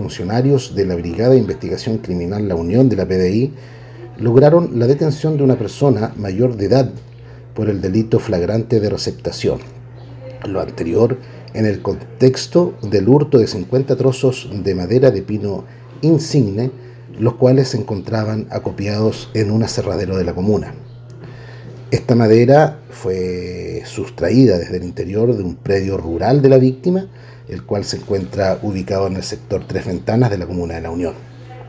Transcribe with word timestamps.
funcionarios 0.00 0.74
de 0.74 0.86
la 0.86 0.94
Brigada 0.94 1.32
de 1.32 1.36
Investigación 1.36 1.98
Criminal 1.98 2.48
La 2.48 2.54
Unión 2.54 2.88
de 2.88 2.96
la 2.96 3.06
PDI 3.06 3.52
lograron 4.18 4.78
la 4.78 4.86
detención 4.86 5.36
de 5.36 5.42
una 5.42 5.58
persona 5.58 6.14
mayor 6.16 6.56
de 6.56 6.64
edad 6.64 6.90
por 7.54 7.68
el 7.68 7.82
delito 7.82 8.18
flagrante 8.18 8.80
de 8.80 8.88
receptación. 8.88 9.58
Lo 10.48 10.62
anterior 10.62 11.18
en 11.52 11.66
el 11.66 11.82
contexto 11.82 12.72
del 12.80 13.10
hurto 13.10 13.36
de 13.36 13.46
50 13.46 13.94
trozos 13.96 14.48
de 14.50 14.74
madera 14.74 15.10
de 15.10 15.20
pino 15.20 15.64
insigne, 16.00 16.70
los 17.18 17.34
cuales 17.34 17.68
se 17.68 17.76
encontraban 17.76 18.46
acopiados 18.50 19.28
en 19.34 19.50
un 19.50 19.62
aserradero 19.64 20.16
de 20.16 20.24
la 20.24 20.34
comuna. 20.34 20.72
Esta 21.90 22.14
madera 22.14 22.78
fue 22.88 23.82
sustraída 23.84 24.58
desde 24.58 24.76
el 24.76 24.84
interior 24.84 25.36
de 25.36 25.42
un 25.42 25.56
predio 25.56 25.96
rural 25.96 26.40
de 26.40 26.48
la 26.48 26.58
víctima, 26.58 27.08
el 27.48 27.64
cual 27.64 27.84
se 27.84 27.96
encuentra 27.96 28.60
ubicado 28.62 29.08
en 29.08 29.16
el 29.16 29.24
sector 29.24 29.64
Tres 29.66 29.86
Ventanas 29.86 30.30
de 30.30 30.38
la 30.38 30.46
comuna 30.46 30.74
de 30.74 30.82
La 30.82 30.90
Unión. 30.92 31.14